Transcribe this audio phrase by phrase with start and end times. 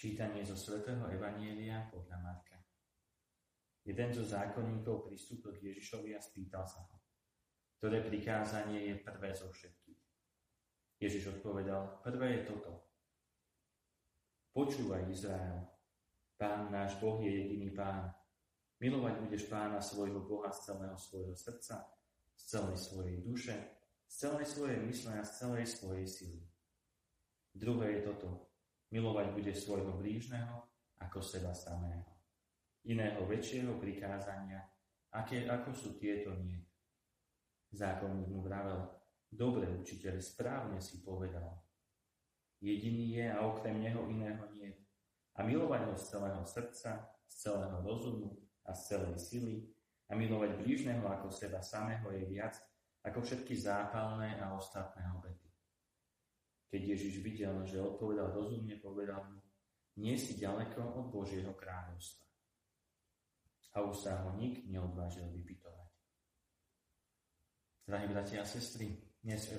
[0.00, 2.56] Čítanie zo svätého Evanielia podľa Marka.
[3.84, 7.04] Jeden zo zákonníkov pristúpil k Ježišovi a spýtal sa ho,
[7.76, 10.00] ktoré prikázanie je prvé zo všetkých.
[11.04, 12.80] Ježiš odpovedal, prvé je toto.
[14.56, 15.68] Počúvaj, Izrael,
[16.40, 18.08] Pán náš Boh je jediný Pán.
[18.80, 21.92] Milovať budeš Pána svojho Boha z celého svojho srdca,
[22.40, 23.52] z celej svojej duše,
[24.08, 26.40] z celej svojej mysle a z celej svojej sily.
[27.52, 28.49] Druhé je toto.
[28.90, 30.66] Milovať bude svojho blížneho
[30.98, 32.06] ako seba samého.
[32.86, 34.66] Iného väčšieho prikázania,
[35.14, 36.58] aké ako sú tieto nie.
[37.70, 38.90] Zákonník mu vravel,
[39.30, 41.54] dobre učiteľ, správne si povedal.
[42.58, 44.74] Jediný je a okrem neho iného nie.
[45.38, 48.36] A milovať ho z celého srdca, z celého rozumu
[48.66, 49.56] a z celej sily
[50.10, 52.58] a milovať blížneho ako seba samého je viac
[53.06, 55.49] ako všetky zápalné a ostatné obety.
[56.70, 59.42] Keď Ježiš videl, že odpovedal rozumne, povedal mu,
[59.98, 62.22] nie si ďaleko od Božieho kráľovstva.
[63.74, 65.90] A už sa ho nik neodvážil vypitovať.
[67.90, 69.58] Drahí bratia a sestry, dnes v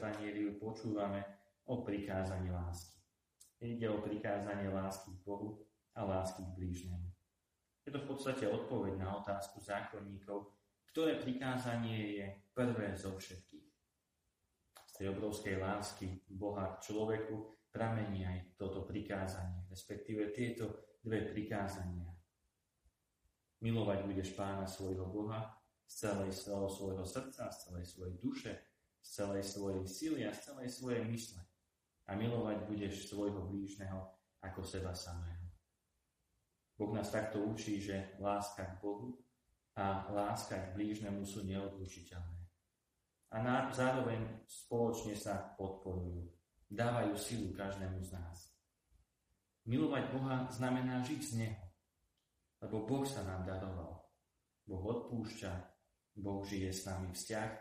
[0.55, 1.19] počúvame
[1.67, 2.95] o prikázaní lásky.
[3.59, 7.11] Ide o prikázanie lásky k Bohu a lásky k blížnemu.
[7.83, 10.47] Je to v podstate odpoveď na otázku zákonníkov,
[10.95, 13.60] ktoré prikázanie je prvé zo všetkých
[15.01, 17.33] tej obrovskej lásky Boha k človeku
[17.73, 22.05] pramení aj toto prikázanie, respektíve tieto dve prikázania.
[23.65, 25.57] Milovať budeš pána svojho Boha
[25.89, 28.53] z celej svojho srdca, z celej svojej duše,
[29.01, 31.41] z celej svojej sily a z celej svojej mysle.
[32.05, 34.05] A milovať budeš svojho blížneho
[34.45, 35.49] ako seba samého.
[36.77, 39.17] Boh nás takto učí, že láska k Bohu
[39.73, 42.40] a láska k blížnemu sú neodlučiteľné
[43.31, 46.27] a na, zároveň spoločne sa podporujú.
[46.67, 48.51] Dávajú silu každému z nás.
[49.67, 51.65] Milovať Boha znamená žiť z Neho,
[52.63, 54.03] lebo Boh sa nám daroval.
[54.67, 55.51] Boh odpúšťa,
[56.19, 57.51] Boh žije s nami vzťah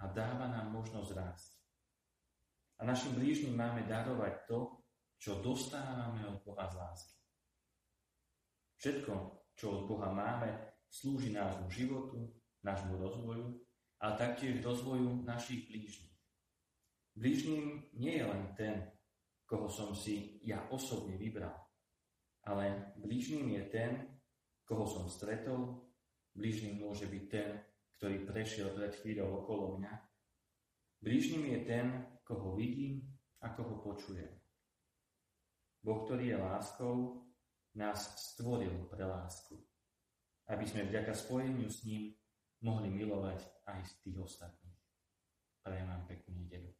[0.00, 1.50] a dáva nám možnosť rásť.
[2.80, 4.82] A našim blížnym máme darovať to,
[5.20, 7.16] čo dostávame od Boha z lásky.
[8.80, 9.12] Všetko,
[9.56, 12.28] čo od Boha máme, slúži nášmu životu,
[12.60, 13.64] nášmu rozvoju
[14.04, 16.12] a taktiež rozvoju našich blížnych.
[17.16, 18.84] Blížnym nie je len ten,
[19.48, 21.56] koho som si ja osobne vybral,
[22.44, 23.90] ale blížnym je ten,
[24.68, 25.88] koho som stretol,
[26.36, 27.64] blížnym môže byť ten,
[27.96, 29.94] ktorý prešiel pred chvíľou okolo mňa.
[31.00, 31.86] Blížnym je ten,
[32.28, 33.08] koho vidím
[33.40, 34.36] a koho počujem.
[35.80, 37.24] Boh, ktorý je láskou,
[37.72, 39.56] nás stvoril pre lásku,
[40.52, 42.12] aby sme vďaka spojeniu s ním
[42.64, 44.80] mohli milovať aj z tých ostatných.
[45.60, 46.72] Prajem vám peknú nedelu.